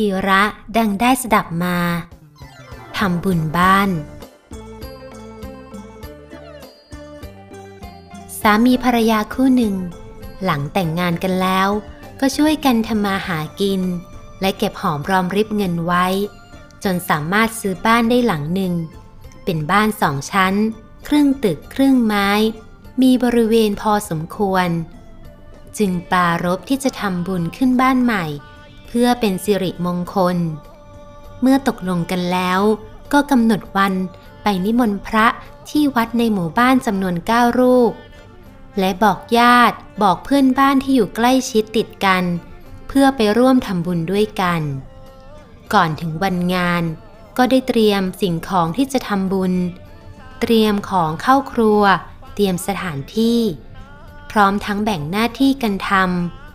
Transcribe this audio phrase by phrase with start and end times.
[0.00, 0.42] กีระ
[0.76, 1.78] ดังได้สดับมา
[2.98, 3.90] ทำบุญบ้าน
[8.40, 9.74] สามีภรรยาคู่หนึ่ง
[10.44, 11.68] หลังแต่งงานกันแล้ว
[12.20, 13.82] ก็ช่วยกันทำมาหากิน
[14.40, 16.06] และเก็บหอมรอมริบเงินไว้
[16.84, 18.74] จนสามารถซื้อบ้านได้หลังหนึ่ง
[19.44, 20.54] เป็นบ้านสองชั้น
[21.08, 22.30] ครึ่งตึกครึ่งไม้
[23.02, 24.68] มีบริเวณพอสมควร
[25.78, 28.26] จึงปรารบที่จะทำบุญขึ้นบ้านใหม่
[28.88, 30.36] เพื่อเป็นสิริมงคล
[31.40, 32.60] เมื่อตกลงกันแล้ว
[33.12, 33.94] ก็กำหนดวัน
[34.42, 35.26] ไปนิมนต์พระ
[35.70, 37.92] ที่วัดในหมู่บ้านจำนวนเก้ารูป
[38.78, 42.24] และบอกญาติบอกเพื่อนบ้านที่อยู่ใกล้ชิดติดกัน
[42.88, 44.62] เพื่อไปร่วมทำบุญด้วยกัน
[45.74, 46.82] ก่อนถึงวันงาน
[47.36, 49.54] ก็ได้เตรียมสิ่งของที่จะทำบุญ
[50.40, 51.82] เตรียมของเข้าครัว
[52.34, 53.40] เตรียมสถานที่
[54.30, 55.90] พร้อมทั้งแบ่งหน้าที่กันท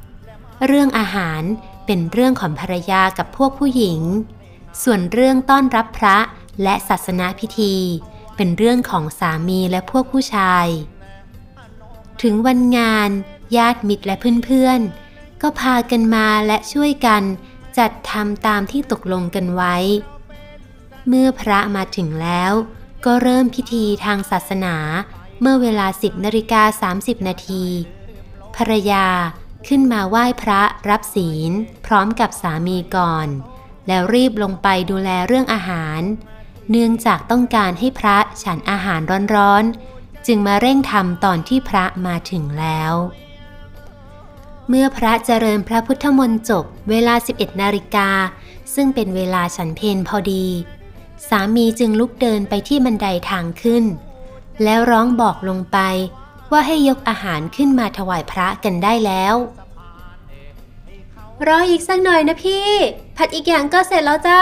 [0.02, 1.42] ำเรื่องอาหาร
[1.86, 4.00] เป็นเรื่องของภรรยากับพวกผู้หญิง
[4.84, 6.18] ส่วนเรื่องต้อนรับพระ
[6.64, 7.76] และศาสนาพิธี
[8.36, 10.68] เป็นเรื่องของสามีและพวกผู้ชาย
[12.22, 13.10] ถึงวันงาน
[13.58, 14.16] ญาติมิตรและ
[14.46, 17.24] เพื่อนๆ ก็พากันมาและช่วยกัน
[17.78, 19.76] จัดทำตามที่ตกลงกันไว้
[21.08, 22.54] เมื่อพระมาถึงแล้ว
[23.06, 24.76] ก็เริ่มพิธีทางศาสนา
[25.42, 27.66] เมื่อเวลา 10นาฬิกา30 นาที
[28.56, 29.06] ภรรยา
[29.68, 31.52] ขึ้นมาไหว้พระรับศีล
[31.86, 33.28] พร้อมกับสามีก่อน
[33.88, 36.02] แล้วรีบลงไปดูแลเรื่องอาหาร
[36.70, 39.02] เนื่องจากต้องการให้พระฉันอาหาร
[39.36, 42.94] ร้อนๆ จึงมาเร่งทำตอนที่พระมาถึงแล้ว
[44.70, 48.10] เมื่อพระเจริญพระพุทธมนต์จบเวลา 11 นาฬิกา
[48.76, 50.48] ซึ่งเป็นเวลาฉันเพนพอดี
[51.30, 53.84] สามีจึงลุกเดินไปที่บันไดทางขึ้น
[54.64, 55.78] แล้วร้องบอกลงไป
[56.52, 59.36] ว่าให้ยกอาหารขึ้นมาถวายพระกันได้แล้ว
[61.48, 62.70] รออีกสักหน่อยนะพี่
[63.18, 64.42] ผัดอีกอย่างก็เสร็จแล้วจ้า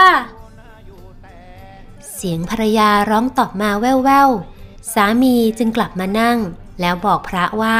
[2.14, 6.38] เสียงภรรยาร้องตอบมาแว่วๆ สามีจึงกลับมานั่ง
[6.80, 7.76] แล้วบอกพระว่า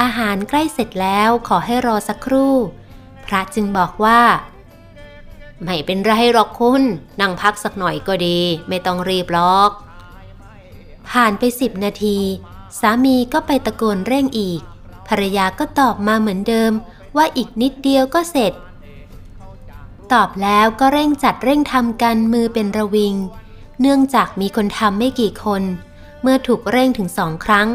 [0.00, 2.54] อาหารใกล้เสร็จแล้วขอให้รอสักครู่
[3.26, 4.20] พระจึงบอกว่า
[5.64, 6.82] ไม่เป็นไรหรอกคุณ
[7.20, 8.38] นั่งพักสักหน่อยก็ดี
[8.68, 9.70] ไม่ต้องรีบหรอก
[11.10, 12.18] ผ่านไปสิบนาที
[12.80, 14.60] สามีก็ไปตะโกนเร่งอีก
[15.08, 16.72] ภรรยาก็ตอบมาเหมือนเดิม
[17.16, 18.52] ว่าอีกนิดเดียวก็เสร็จ
[20.12, 23.14] ตอบแล้วก็เร่งจัดเร่งทำกันมือเป็นระวิง
[23.80, 25.62] เนื่องจากมีคนทำไม่กี่คน
[26.22, 27.68] เมื่อถูกเร่งถึงสองครั้ง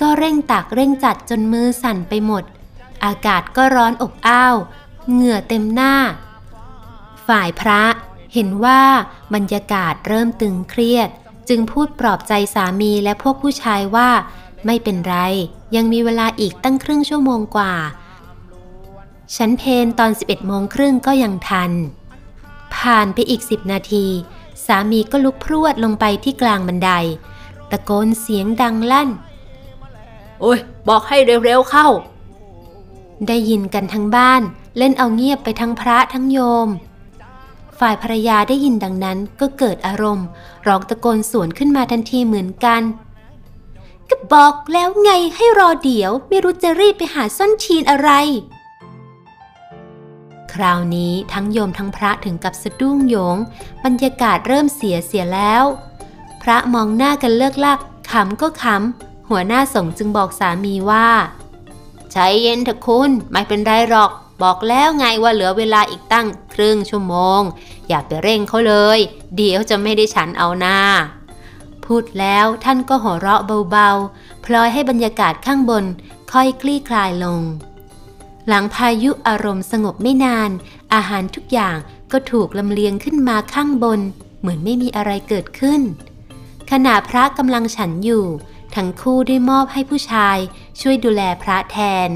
[0.00, 2.44] ก็เร่งตักเร่งจัดจนมือสั่นไปหมด
[3.04, 4.56] อากาศก็ร้อนอบอ้าว
[5.12, 5.94] เหงื่อเต็มหน้า
[7.26, 7.82] ฝ่ายพระ
[8.34, 8.82] เห็นว่า
[9.34, 11.10] บรรยากาศเริ่มตึงเครียด
[11.50, 14.10] จึงพูดปลอบใจสามีและพวกผู้ชายว่า
[14.66, 15.16] ไม่เป็นไร
[15.76, 17.74] ยังมีเวลาอีกตั้งครึ่งชั่วโมงกว่า
[19.36, 21.72] ฉันเพนตอน 11โมงครึ่งก็ยังทัน
[22.74, 24.06] ผ่านไปอีก 10 นาที
[24.66, 26.90] สามีก็ลุกพรวดลงไปที่กลางบันได
[27.70, 29.08] ตะโกนเสียงดังลั่น
[30.40, 30.58] โอ้ย
[30.88, 31.88] บอกให้เร็วๆเข้า
[33.28, 34.42] ได้ยินกันทั้งบ้าน
[34.78, 36.68] เล่นเอาเงียบไปทั้งพระทั้งโยม
[37.80, 40.26] ฝ่ายภรรยาได้ยินดังนั้นก็เกิดอารมณ์
[40.66, 42.82] ร้องตะโกนสวนขึ้นมาทันทีเหมือนกัน
[44.10, 48.10] ก็บอกแล้วไงให้รอเดี๋ยวไม่รู้จะรีบไปหาส้นชีนอะไร
[50.52, 53.36] คราวนี้ทั้งโยมทั้งพระถึงกับสะดุ้งโยง
[53.84, 55.64] บรรยากาศเริ่มเสียเสียแล้ว
[56.42, 57.78] พระมองหน้ากันเลิกลัก
[58.10, 61.08] ขำก็ขำหัวหน้าสงฆ์จึงบอกสามีว่า
[62.12, 64.10] ใจเย็นเถอะคุณ ไม่เป็นไรหรอก
[64.42, 67.40] บอกแล้วไงว่าเหลือเวลาอีกตั้งครึ่งชั่วโมง
[67.88, 68.98] อย่าไปเร่งเขาเลย
[69.36, 70.80] เดี๋ยวจะไม่ได้ฉันเอาหน้า
[71.84, 75.84] พูดแล้วท่านก็หัวเราะเบาๆ พลอยให้บรรยากาศข้างบน
[76.32, 77.40] ค่อยคลี่คลายลง
[78.48, 80.50] หลังพายุอารมณ์สงบไม่นาน
[80.94, 81.76] อาหารทุกอย่าง
[82.12, 84.00] ก็ถูกลำเลียงขึ้นมาข้างบน
[84.40, 85.80] เหมือนไม่มีอะไรเกิดขึ้น
[86.70, 88.24] ขณะพระกำลังฉันอยู่
[88.74, 90.38] ทั้งคู่ได้มอบให้ผู้ชาย
[90.80, 91.78] ช่วยดูแลพระแท
[92.08, 92.10] น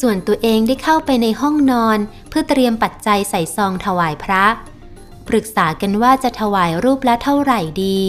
[0.00, 1.98] ส่วนตัวเองได้เข้าไปในห้องนอน
[2.28, 4.44] เพื่อเตรียมปัจจัยใส่ซองถวายพระ
[5.28, 8.00] ปรึกษากันว่าจะถวายรูปละเท่าไหร่ดี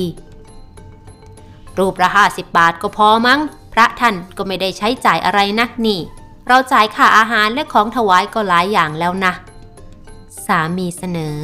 [1.77, 3.39] รูปละห้าสิบบาทก็พอมั้ง
[3.73, 5.99] พระท่านก็ไม่ได้ใช้จ่ายอะไรนักนี่
[6.47, 9.33] เราจ่ายค่าอาหารและของถวายก็หลายอย่างแล้วนะ
[10.45, 11.41] สามีเสนอ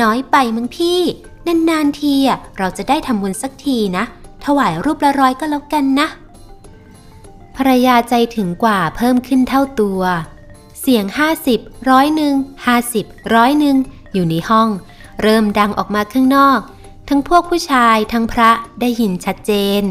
[0.00, 1.00] น้อยไปมั้งพี่
[1.46, 4.04] นานๆทีอะเราจะได้ทำบุญสักทีนะ
[4.46, 6.08] ถวายรูปละร้อยก็แล้วกันนะ
[7.56, 10.02] ภรรยาใจถึงกว่าเพิ่มขึ้นเท่าตัว
[10.80, 11.04] เสียง
[11.48, 12.34] 50ร้อยหนึ่ง
[12.84, 13.76] 50ร้อยหนึ่ง
[14.12, 14.68] อยู่ในห้อง
[15.22, 16.60] เริ่มดังออกมาข้างนอก
[17.08, 19.82] ทั้งพวกผู้ชายทั้งพระได้ยินชัดเจน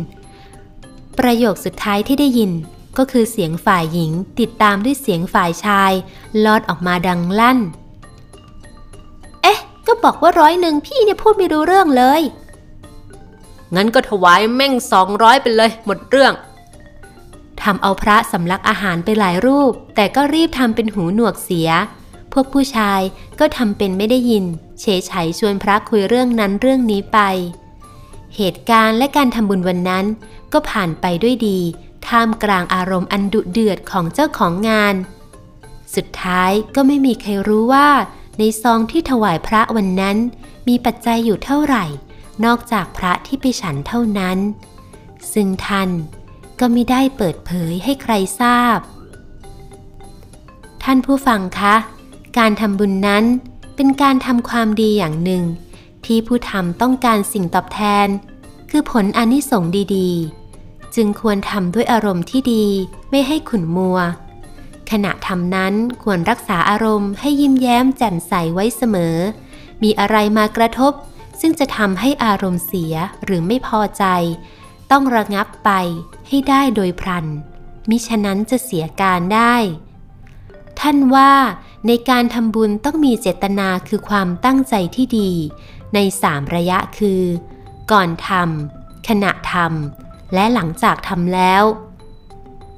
[1.19, 2.51] ประโยคสุดท้ายที่ได้ยิน
[2.97, 5.91] ก็คือเสียงฝ่ายหญิงติดตามด้วยเสียงฝ่ายชาย
[6.45, 7.59] ลอดออกมาดังลั่น
[9.41, 12.21] เอ๊ะ ก็บอกว่าร้อยหนึ่งพี่เนี่ยพูดไม่รู้เรื่องเลย
[13.75, 16.33] งั้นก็ถวายแม่งสองร้อยไปเลย หมดเรื่อง
[17.63, 21.69] ทำเอาพระสำลักอาหารไปหลายรูป แต่ก็รีบทำเป็นหูหนวกเสีย
[22.31, 23.01] พวกผู้ชาย
[23.39, 24.45] ก็ทำเป็นไม่ได้ยิน
[24.81, 27.19] เฉยไฉชวนพระคุยเรื่องนั้นเรื่องนี้ไป
[28.35, 30.05] เหตุการณ์และการทำบุญวันนั้น
[30.53, 31.59] ก็ผ่านไปด้วยดี
[32.07, 34.95] ท่ามกลางอารมณ์อันดุเดือดของเจ้าของงาน
[35.95, 37.89] สุดท้ายก็ไม่มีใครรู้ว่า
[38.39, 40.17] ในซองที่ถวายพระวันนั้น
[40.67, 41.85] มีปัจจัยอยู่เท่าไหร่
[42.45, 44.37] นอกจากพระที่ไปฉันเท่านั้น
[45.33, 45.89] ซึ่งท่าน
[46.59, 48.77] ก็ไม่ได้เปิดเผยให้ใครทราบ
[50.83, 51.75] ท่านผู้ฟังคะ
[52.37, 53.23] การทำบุญนั้น
[53.75, 55.43] เป็นการทำความดีอย่างหนึ่ง
[56.05, 58.07] ที่ผู้ทำต้องการสิ่งตอบแทน
[58.69, 62.65] คือผลอนิสงส์ดีๆ จึงควรทำด้วยอารมณ์ที่ดี
[63.09, 63.97] ไม่ให้ขุนมัว
[64.91, 65.73] ขณะทำนั้น
[66.03, 69.15] ควรรักษาอารมณ์ให้ยิ้มแย้มแจ่มใสไว้เสมอ
[69.83, 70.93] มีอะไรมากระทบ
[71.39, 74.03] ซึ่งจะทำให้อารมณ์เสียหรือไม่พอใจ
[74.93, 75.71] ต้องระงับไป
[76.27, 77.25] ให้ได้โดยพลัน
[77.89, 79.55] มิฉะนั้นจะเสียการได้
[80.79, 81.31] ท่านว่า
[81.87, 85.31] ในการทำบุญต้องมีเจตนาคือความตั้งใจที่ดี
[85.93, 87.21] ในสามระยะคือ
[87.91, 91.63] ก่อนทำขณะทำและหลังจากทำแล้ว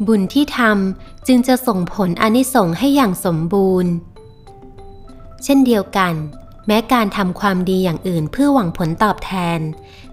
[0.08, 3.92] บุญที่ทำจึงจะส่งผลอนิสงส์ให้อย่างสมบูรณ์
[5.44, 6.14] เช่นเดียวกัน
[6.68, 9.60] แม้การทำความดีอย่างอื่นเพื่อหวังผลตอบแทน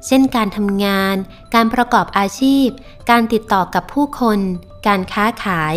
[0.06, 1.16] เช่นการทำงาน
[1.54, 2.66] การประกอบอาชีพ
[3.10, 4.38] การติดต่อกับผู้คน
[4.86, 5.74] การค้าขาย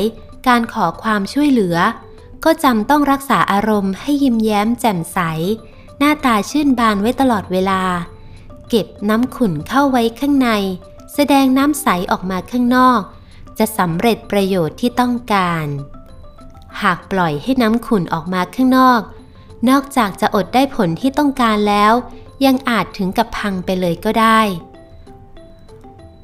[0.48, 1.78] การขอความช่วยเหลือ
[2.46, 5.20] ก็จำต้องรักษาอารมณ์ให้ยิ้มแย้มแจ่มใส
[5.98, 7.82] หน้าตาชื่นบานไว้ตลอดเวลา
[8.70, 10.50] เก็บน้ำขุ่นเข้าไว้ข้างใน
[11.14, 13.02] แสดงน้ำใสออกมาข้างนอก
[13.60, 15.68] จะสำเร็จประโยชน์ที่ต้องการ
[16.82, 19.02] หากปล่อยให้น้ำขุ่นออกมาข้างนอก
[19.70, 21.94] นอกจากจะอดได้ผลที่ต้องการแล้ว
[22.46, 24.42] ยังอาจถึงกับพังไปเลยก็ได้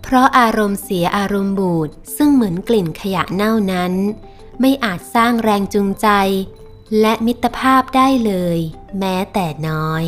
[0.02, 3.94] เพราะอารมณ์เสียอารมณ์บูดซึ่งเหมือนกลิ่นขยะเน่านั้น
[4.60, 6.08] ไม่อาจสร้างแรงจูงใจ
[7.00, 8.58] และมิตรภาพได้เลย
[9.00, 10.06] แม้แต่น้อย